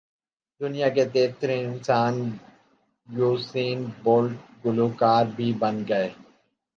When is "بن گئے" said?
5.59-6.09